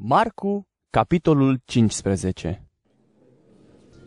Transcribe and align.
Marcu, 0.00 0.66
capitolul 0.90 1.60
15 1.64 2.66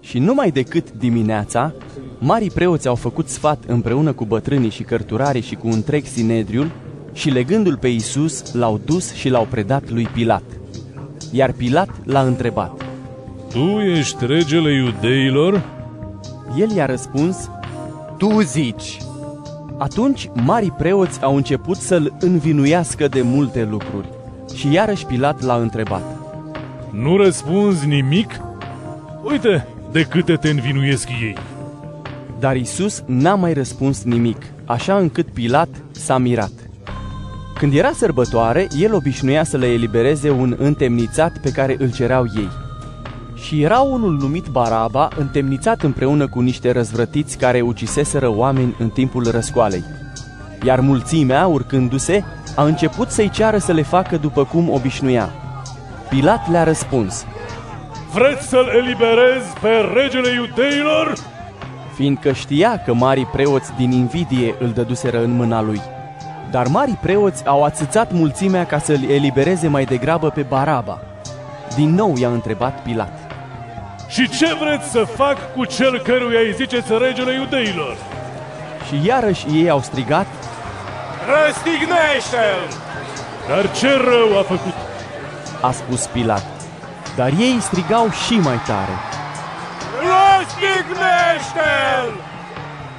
Și 0.00 0.18
numai 0.18 0.50
decât 0.50 0.92
dimineața, 0.92 1.74
marii 2.18 2.50
preoți 2.50 2.88
au 2.88 2.94
făcut 2.94 3.28
sfat 3.28 3.64
împreună 3.64 4.12
cu 4.12 4.24
bătrânii 4.24 4.70
și 4.70 4.82
cărturarii 4.82 5.42
și 5.42 5.54
cu 5.54 5.68
întreg 5.68 6.04
sinedriul 6.04 6.70
și 7.12 7.30
legându-l 7.30 7.76
pe 7.76 7.88
Iisus, 7.88 8.52
l-au 8.52 8.78
dus 8.78 9.12
și 9.12 9.28
l-au 9.28 9.46
predat 9.46 9.90
lui 9.90 10.06
Pilat. 10.06 10.44
Iar 11.32 11.52
Pilat 11.52 12.06
l-a 12.06 12.22
întrebat. 12.22 12.84
Tu 13.50 13.80
ești 13.80 14.26
regele 14.26 14.74
iudeilor? 14.74 15.62
El 16.58 16.70
i-a 16.70 16.86
răspuns, 16.86 17.50
Tu 18.18 18.40
zici, 18.40 18.98
Atunci 19.78 20.30
marii 20.34 20.70
preoți 20.70 21.22
au 21.22 21.36
început 21.36 21.76
să-l 21.76 22.16
învinuiască 22.20 23.08
de 23.08 23.22
multe 23.22 23.64
lucruri. 23.64 24.20
Și 24.54 24.72
iarăși 24.72 25.06
Pilat 25.06 25.42
l-a 25.42 25.54
întrebat. 25.54 26.02
Nu 26.90 27.16
răspunzi 27.16 27.86
nimic? 27.86 28.40
Uite 29.22 29.66
de 29.92 30.02
câte 30.02 30.34
te 30.34 30.48
învinuiesc 30.48 31.08
ei. 31.08 31.36
Dar 32.38 32.56
Isus 32.56 33.02
n-a 33.06 33.34
mai 33.34 33.52
răspuns 33.52 34.02
nimic, 34.02 34.42
așa 34.64 34.96
încât 34.96 35.26
Pilat 35.28 35.68
s-a 35.90 36.18
mirat. 36.18 36.52
Când 37.58 37.74
era 37.74 37.92
sărbătoare, 37.92 38.68
el 38.78 38.94
obișnuia 38.94 39.44
să 39.44 39.56
le 39.56 39.66
elibereze 39.66 40.30
un 40.30 40.56
întemnițat 40.58 41.38
pe 41.42 41.50
care 41.50 41.76
îl 41.78 41.92
cereau 41.92 42.26
ei. 42.36 42.48
Și 43.34 43.62
era 43.62 43.80
unul 43.80 44.16
numit 44.20 44.46
Baraba, 44.46 45.08
întemnițat 45.18 45.82
împreună 45.82 46.28
cu 46.28 46.40
niște 46.40 46.70
răzvrătiți 46.70 47.38
care 47.38 47.60
uciseseră 47.60 48.28
oameni 48.28 48.74
în 48.78 48.88
timpul 48.88 49.30
răscoalei. 49.30 49.84
Iar 50.64 50.80
mulțimea, 50.80 51.46
urcându-se, 51.46 52.24
a 52.56 52.62
început 52.64 53.10
să-i 53.10 53.30
ceară 53.30 53.58
să 53.58 53.72
le 53.72 53.82
facă 53.82 54.16
după 54.16 54.44
cum 54.44 54.70
obișnuia. 54.70 55.28
Pilat 56.08 56.50
le-a 56.50 56.62
răspuns, 56.64 57.24
Vreți 58.12 58.48
să-l 58.48 58.66
eliberez 58.76 59.42
pe 59.60 59.68
regele 59.94 60.32
iudeilor? 60.32 61.14
fiindcă 61.94 62.32
știa 62.32 62.82
că 62.84 62.94
marii 62.94 63.28
preoți 63.32 63.70
din 63.76 63.90
invidie 63.90 64.54
îl 64.58 64.68
dăduseră 64.68 65.22
în 65.22 65.30
mâna 65.30 65.62
lui. 65.62 65.80
Dar 66.50 66.66
marii 66.66 66.98
preoți 67.02 67.46
au 67.46 67.64
ațățat 67.64 68.12
mulțimea 68.12 68.66
ca 68.66 68.78
să-l 68.78 69.10
elibereze 69.10 69.68
mai 69.68 69.84
degrabă 69.84 70.30
pe 70.30 70.42
Baraba. 70.42 71.00
Din 71.76 71.94
nou 71.94 72.16
i-a 72.16 72.28
întrebat 72.28 72.82
Pilat. 72.82 73.18
Și 74.08 74.28
ce 74.28 74.46
vreți 74.60 74.90
să 74.90 75.04
fac 75.16 75.54
cu 75.54 75.64
cel 75.64 75.98
căruia 76.00 76.40
îi 76.40 76.54
ziceți 76.56 76.92
regele 76.98 77.34
iudeilor? 77.34 77.96
Și 78.88 79.06
iarăși 79.06 79.46
ei 79.52 79.70
au 79.70 79.80
strigat, 79.80 80.26
răstignește-l! 81.30 82.60
Dar 83.48 83.72
ce 83.72 83.88
rău 83.88 84.38
a 84.38 84.42
făcut? 84.42 84.74
a 85.62 85.72
spus 85.72 86.06
Pilat. 86.06 86.44
Dar 87.16 87.30
ei 87.38 87.58
strigau 87.60 88.10
și 88.10 88.32
mai 88.32 88.60
tare. 88.66 88.92
Răstignește-l! 90.00 92.20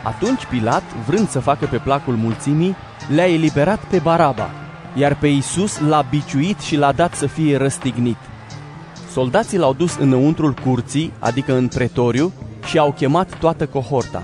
Atunci 0.03 0.45
Pilat, 0.45 0.83
vrând 1.07 1.29
să 1.29 1.39
facă 1.39 1.65
pe 1.65 1.77
placul 1.77 2.15
mulțimii, 2.15 2.75
le-a 3.07 3.33
eliberat 3.33 3.79
pe 3.79 3.99
Baraba, 3.99 4.49
iar 4.93 5.15
pe 5.15 5.27
Isus 5.27 5.79
l-a 5.79 6.01
biciuit 6.09 6.59
și 6.59 6.75
l-a 6.75 6.91
dat 6.91 7.13
să 7.13 7.27
fie 7.27 7.57
răstignit. 7.57 8.17
Soldații 9.11 9.57
l-au 9.57 9.73
dus 9.73 9.97
înăuntrul 9.97 10.53
curții, 10.53 11.13
adică 11.19 11.53
în 11.53 11.67
pretoriu, 11.67 12.33
și 12.65 12.77
au 12.77 12.91
chemat 12.91 13.37
toată 13.39 13.65
cohorta. 13.65 14.23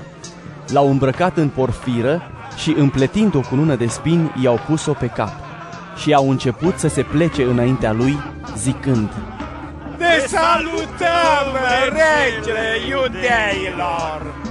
L-au 0.68 0.90
îmbrăcat 0.90 1.38
în 1.38 1.50
porfiră 1.50 2.22
și, 2.60 2.76
împletind 2.78 3.36
o 3.36 3.40
cunună 3.40 3.76
de 3.76 3.86
spini, 3.86 4.32
i-au 4.44 4.60
pus-o 4.68 4.94
pe 4.94 5.08
cap. 5.08 5.32
Și 5.96 6.14
au 6.14 6.30
început 6.30 6.78
să 6.78 6.88
se 6.88 7.02
plece 7.02 7.44
înaintea 7.44 7.92
lui, 7.92 8.18
zicând, 8.58 9.10
Te 9.98 10.28
salutăm, 10.28 11.48
regele 11.86 12.68
iudeilor! 12.90 14.50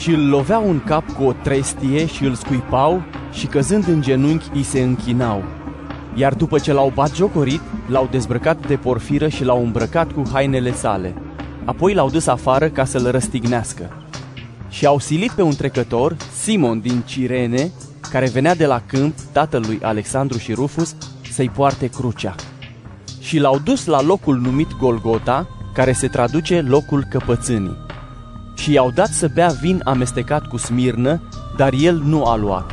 și 0.00 0.10
îl 0.10 0.28
loveau 0.28 0.70
în 0.70 0.80
cap 0.84 1.12
cu 1.12 1.24
o 1.24 1.32
trestie 1.32 2.06
și 2.06 2.24
îl 2.24 2.34
scuipau 2.34 3.02
și 3.32 3.46
căzând 3.46 3.88
în 3.88 4.02
genunchi 4.02 4.50
îi 4.54 4.62
se 4.62 4.80
închinau. 4.80 5.44
Iar 6.14 6.34
după 6.34 6.58
ce 6.58 6.72
l-au 6.72 6.92
batjocorit, 6.94 7.60
l-au 7.88 8.08
dezbrăcat 8.10 8.66
de 8.66 8.76
porfiră 8.76 9.28
și 9.28 9.44
l-au 9.44 9.62
îmbrăcat 9.62 10.12
cu 10.12 10.22
hainele 10.32 10.72
sale. 10.72 11.14
Apoi 11.64 11.94
l-au 11.94 12.10
dus 12.10 12.26
afară 12.26 12.68
ca 12.68 12.84
să-l 12.84 13.10
răstignească. 13.10 13.90
Și 14.70 14.86
au 14.86 14.98
silit 14.98 15.30
pe 15.30 15.42
un 15.42 15.54
trecător, 15.54 16.16
Simon 16.42 16.80
din 16.80 17.02
Cirene, 17.06 17.70
care 18.10 18.28
venea 18.28 18.54
de 18.54 18.66
la 18.66 18.82
câmp, 18.86 19.14
tatălui 19.32 19.78
Alexandru 19.82 20.38
și 20.38 20.52
Rufus, 20.52 20.94
să-i 21.30 21.48
poarte 21.48 21.86
crucea. 21.86 22.34
Și 23.20 23.38
l-au 23.38 23.58
dus 23.58 23.86
la 23.86 24.02
locul 24.02 24.36
numit 24.36 24.76
Golgota, 24.76 25.48
care 25.74 25.92
se 25.92 26.08
traduce 26.08 26.60
locul 26.60 27.04
căpățânii 27.10 27.88
și 28.60 28.72
i-au 28.72 28.90
dat 28.90 29.08
să 29.08 29.30
bea 29.34 29.48
vin 29.48 29.80
amestecat 29.84 30.46
cu 30.46 30.56
smirnă, 30.56 31.22
dar 31.56 31.72
el 31.72 32.02
nu 32.04 32.24
a 32.24 32.36
luat. 32.36 32.70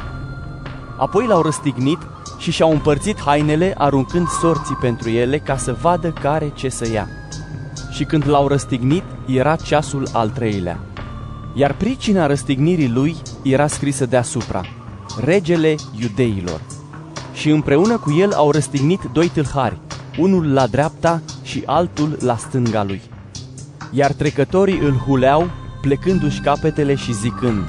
Apoi 0.97 1.25
l-au 1.25 1.41
răstignit 1.41 1.97
și 2.37 2.51
și-au 2.51 2.71
împărțit 2.71 3.19
hainele, 3.19 3.73
aruncând 3.77 4.27
sorții 4.27 4.75
pentru 4.75 5.09
ele 5.09 5.37
ca 5.37 5.57
să 5.57 5.77
vadă 5.81 6.11
care 6.11 6.51
ce 6.55 6.69
să 6.69 6.91
ia. 6.91 7.07
Și 7.91 8.03
când 8.03 8.27
l-au 8.27 8.47
răstignit, 8.47 9.03
era 9.25 9.55
ceasul 9.55 10.07
al 10.13 10.29
treilea. 10.29 10.79
Iar 11.57 11.73
pricina 11.73 12.25
răstignirii 12.25 12.89
lui 12.89 13.15
era 13.43 13.67
scrisă 13.67 14.05
deasupra, 14.05 14.61
Regele 15.23 15.75
Iudeilor. 15.99 16.61
Și 17.33 17.49
împreună 17.49 17.97
cu 17.97 18.13
el 18.13 18.33
au 18.33 18.51
răstignit 18.51 19.01
doi 19.13 19.27
tâlhari, 19.27 19.77
unul 20.17 20.53
la 20.53 20.67
dreapta 20.67 21.21
și 21.43 21.63
altul 21.65 22.17
la 22.21 22.37
stânga 22.37 22.83
lui. 22.83 23.01
Iar 23.91 24.11
trecătorii 24.11 24.79
îl 24.79 24.93
huleau 24.93 25.49
plecându-și 25.81 26.39
capetele 26.39 26.95
și 26.95 27.13
zicând, 27.13 27.63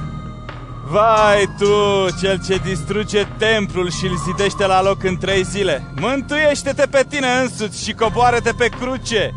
Vai 0.91 1.49
tu, 1.57 2.15
cel 2.21 2.41
ce 2.47 2.61
distruge 2.65 3.27
templul 3.37 3.89
și 3.89 4.05
îl 4.05 4.17
zidește 4.25 4.65
la 4.65 4.81
loc 4.81 5.03
în 5.03 5.17
trei 5.17 5.43
zile, 5.43 5.93
mântuiește-te 6.01 6.87
pe 6.91 7.05
tine 7.09 7.27
însuți 7.41 7.83
și 7.83 7.93
coboară-te 7.93 8.51
pe 8.57 8.69
cruce! 8.79 9.33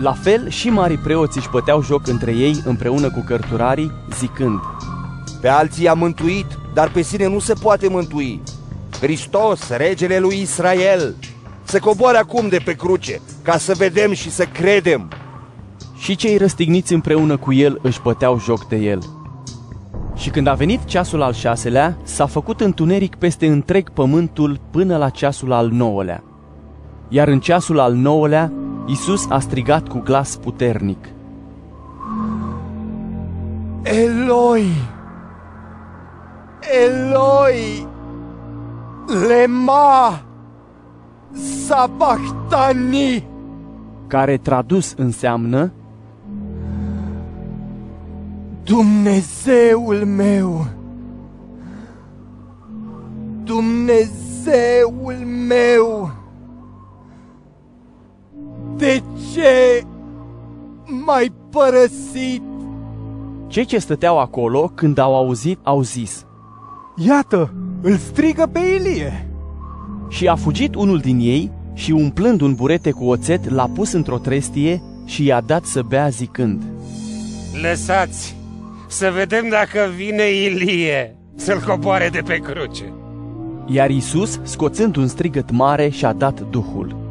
La 0.00 0.12
fel 0.12 0.48
și 0.48 0.70
marii 0.70 0.96
preoți 0.96 1.38
își 1.38 1.48
păteau 1.48 1.82
joc 1.82 2.06
între 2.06 2.32
ei 2.32 2.62
împreună 2.64 3.10
cu 3.10 3.24
cărturarii, 3.26 3.92
zicând, 4.18 4.60
Pe 5.40 5.48
alții 5.48 5.84
i-a 5.84 5.94
mântuit, 5.94 6.46
dar 6.74 6.90
pe 6.90 7.02
sine 7.02 7.28
nu 7.28 7.38
se 7.38 7.52
poate 7.62 7.88
mântui. 7.88 8.42
Hristos, 9.00 9.68
regele 9.68 10.18
lui 10.18 10.40
Israel, 10.40 11.14
se 11.62 11.78
coboare 11.78 12.18
acum 12.18 12.48
de 12.48 12.58
pe 12.64 12.72
cruce, 12.72 13.20
ca 13.42 13.56
să 13.56 13.74
vedem 13.76 14.12
și 14.12 14.30
să 14.30 14.44
credem. 14.44 15.08
și 15.98 16.16
cei 16.16 16.36
răstigniți 16.36 16.92
împreună 16.92 17.36
cu 17.36 17.52
el 17.52 17.78
își 17.82 18.00
păteau 18.00 18.40
joc 18.40 18.68
de 18.68 18.76
el. 18.76 18.98
Și 20.14 20.30
când 20.30 20.46
a 20.46 20.54
venit 20.54 20.84
ceasul 20.84 21.22
al 21.22 21.32
șaselea, 21.32 21.96
s-a 22.02 22.26
făcut 22.26 22.60
întuneric 22.60 23.14
peste 23.14 23.46
întreg 23.46 23.90
pământul 23.90 24.60
până 24.70 24.96
la 24.96 25.08
ceasul 25.08 25.52
al 25.52 25.68
nouălea. 25.68 26.22
Iar 27.08 27.28
în 27.28 27.40
ceasul 27.40 27.80
al 27.80 27.94
nouălea, 27.94 28.52
Isus 28.88 29.26
a 29.30 29.38
strigat 29.38 29.88
cu 29.88 29.98
glas 29.98 30.36
puternic. 30.36 31.08
Eloi! 33.82 34.66
Eloi! 36.60 37.86
Lema! 39.28 40.22
Sabachthani! 41.66 43.36
care 44.08 44.36
tradus 44.36 44.94
înseamnă 44.96 45.72
Dumnezeul 48.64 50.04
meu! 50.04 50.66
Dumnezeul 53.44 55.14
meu! 55.48 56.17
Ce 59.38 59.82
m-ai 60.84 61.32
părăsit? 61.50 62.42
Cei 63.46 63.64
ce 63.64 63.78
stăteau 63.78 64.18
acolo, 64.18 64.72
când 64.74 64.98
au 64.98 65.16
auzit, 65.16 65.58
au 65.62 65.82
zis. 65.82 66.26
Iată, 66.96 67.54
îl 67.82 67.96
strigă 67.96 68.48
pe 68.52 68.58
Ilie! 68.58 69.28
Și 70.08 70.28
a 70.28 70.34
fugit 70.34 70.74
unul 70.74 70.98
din 70.98 71.18
ei 71.20 71.50
și 71.74 71.92
umplând 71.92 72.40
un 72.40 72.54
burete 72.54 72.90
cu 72.90 73.04
oțet, 73.04 73.50
l-a 73.50 73.70
pus 73.74 73.92
într-o 73.92 74.18
trestie 74.18 74.82
și 75.04 75.24
i-a 75.24 75.40
dat 75.40 75.64
să 75.64 75.82
bea 75.88 76.08
zicând. 76.08 76.62
Lăsați 77.62 78.36
să 78.88 79.10
vedem 79.14 79.48
dacă 79.48 79.90
vine 79.96 80.30
Ilie 80.30 81.16
să-l 81.34 81.60
coboare 81.66 82.08
de 82.08 82.20
pe 82.26 82.36
cruce. 82.36 82.92
Iar 83.66 83.90
Isus, 83.90 84.40
scoțând 84.42 84.96
un 84.96 85.06
strigăt 85.06 85.50
mare, 85.50 85.88
și-a 85.88 86.12
dat 86.12 86.40
Duhul. 86.50 87.07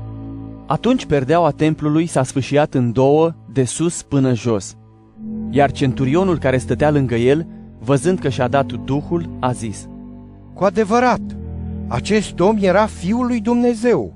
Atunci 0.68 1.06
perdeaua 1.06 1.50
templului 1.50 2.06
s-a 2.06 2.24
sfâșiat 2.24 2.74
în 2.74 2.92
două, 2.92 3.36
de 3.54 3.64
sus 3.64 4.02
până 4.02 4.34
jos. 4.34 4.76
Iar 5.50 5.72
centurionul 5.72 6.38
care 6.38 6.58
stătea 6.58 6.92
lângă 6.92 7.16
el, 7.16 7.48
văzând 7.80 8.20
că 8.20 8.30
și-a 8.30 8.48
dat 8.48 8.74
Duhul, 8.74 9.30
a 9.40 9.52
zis, 9.52 9.88
Cu 10.54 10.64
adevărat, 10.64 11.22
acest 11.88 12.40
om 12.40 12.58
era 12.60 12.86
Fiul 12.86 13.26
lui 13.26 13.40
Dumnezeu. 13.40 14.14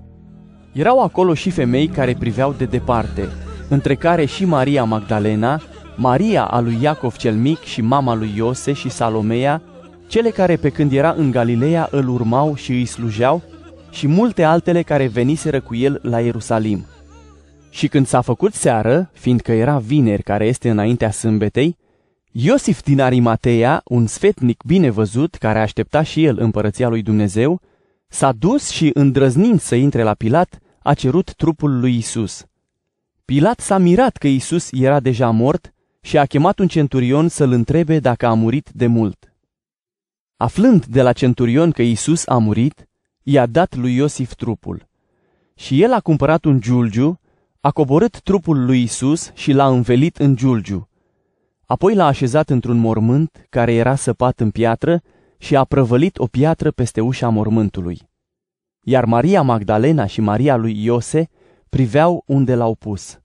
Erau 0.73 1.03
acolo 1.03 1.33
și 1.33 1.49
femei 1.49 1.87
care 1.87 2.15
priveau 2.19 2.53
de 2.57 2.65
departe, 2.65 3.27
între 3.69 3.95
care 3.95 4.25
și 4.25 4.45
Maria 4.45 4.83
Magdalena, 4.83 5.61
Maria 5.95 6.43
a 6.43 6.59
lui 6.59 6.77
Iacov 6.81 7.15
cel 7.15 7.35
mic 7.35 7.59
și 7.59 7.81
mama 7.81 8.15
lui 8.15 8.33
Iose 8.35 8.73
și 8.73 8.89
Salomea, 8.89 9.61
cele 10.07 10.29
care 10.29 10.55
pe 10.55 10.69
când 10.69 10.91
era 10.91 11.13
în 11.17 11.31
Galileea 11.31 11.87
îl 11.91 12.07
urmau 12.07 12.55
și 12.55 12.71
îi 12.71 12.85
slujeau, 12.85 13.41
și 13.91 14.07
multe 14.07 14.43
altele 14.43 14.81
care 14.81 15.07
veniseră 15.07 15.61
cu 15.61 15.75
el 15.75 15.99
la 16.03 16.19
Ierusalim. 16.19 16.85
Și 17.69 17.87
când 17.87 18.07
s-a 18.07 18.21
făcut 18.21 18.53
seară, 18.53 19.09
fiindcă 19.13 19.51
era 19.51 19.77
vineri 19.77 20.23
care 20.23 20.45
este 20.45 20.69
înaintea 20.69 21.11
sâmbetei, 21.11 21.77
Iosif 22.31 22.83
din 22.83 23.01
Arimatea, 23.01 23.81
un 23.85 24.07
sfetnic 24.07 24.63
bine 24.63 24.89
văzut 24.89 25.35
care 25.35 25.59
aștepta 25.59 26.03
și 26.03 26.23
el 26.25 26.39
împărăția 26.39 26.87
lui 26.87 27.01
Dumnezeu, 27.01 27.61
s-a 28.07 28.31
dus 28.31 28.69
și, 28.69 28.91
îndrăznind 28.93 29.59
să 29.59 29.75
intre 29.75 30.03
la 30.03 30.13
Pilat, 30.13 30.59
a 30.83 30.93
cerut 30.93 31.33
trupul 31.33 31.79
lui 31.79 31.97
Isus. 31.97 32.45
Pilat 33.25 33.59
s-a 33.59 33.77
mirat 33.77 34.17
că 34.17 34.27
Isus 34.27 34.69
era 34.71 34.99
deja 34.99 35.29
mort 35.29 35.73
și 36.01 36.17
a 36.17 36.25
chemat 36.25 36.59
un 36.59 36.67
centurion 36.67 37.27
să-l 37.27 37.51
întrebe 37.51 37.99
dacă 37.99 38.25
a 38.25 38.33
murit 38.33 38.69
de 38.73 38.87
mult. 38.87 39.33
Aflând 40.37 40.85
de 40.85 41.01
la 41.01 41.13
centurion 41.13 41.71
că 41.71 41.81
Isus 41.81 42.27
a 42.27 42.37
murit, 42.37 42.89
i-a 43.23 43.45
dat 43.45 43.75
lui 43.75 43.95
Iosif 43.95 44.33
trupul. 44.33 44.87
Și 45.55 45.81
el 45.81 45.93
a 45.93 45.99
cumpărat 45.99 46.45
un 46.45 46.59
giulgiu, 46.59 47.19
a 47.59 47.71
coborât 47.71 48.19
trupul 48.21 48.65
lui 48.65 48.81
Isus 48.81 49.31
și 49.33 49.51
l-a 49.51 49.67
învelit 49.67 50.17
în 50.17 50.35
giulgiu. 50.35 50.89
Apoi 51.65 51.95
l-a 51.95 52.05
așezat 52.05 52.49
într-un 52.49 52.77
mormânt 52.77 53.45
care 53.49 53.73
era 53.73 53.95
săpat 53.95 54.39
în 54.39 54.51
piatră 54.51 55.01
și 55.37 55.55
a 55.55 55.63
prăvălit 55.63 56.17
o 56.17 56.25
piatră 56.25 56.71
peste 56.71 57.01
ușa 57.01 57.29
mormântului. 57.29 58.09
Iar 58.81 59.05
Maria 59.05 59.41
Magdalena 59.41 60.05
și 60.05 60.21
Maria 60.21 60.55
lui 60.55 60.83
Iose 60.83 61.29
priveau 61.69 62.23
unde 62.25 62.55
l-au 62.55 62.75
pus. 62.75 63.20